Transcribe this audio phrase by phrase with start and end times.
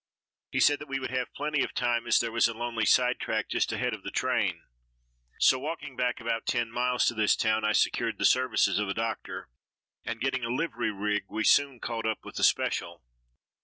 [0.49, 3.49] He said that we would have plenty of time, as there was a lonely sidetrack
[3.49, 4.63] just ahead of the train.
[5.37, 8.95] So walking back about ten miles to this town, I secured the services of a
[8.95, 9.47] doctor,
[10.03, 13.03] and getting a livery rig we soon caught up with the special.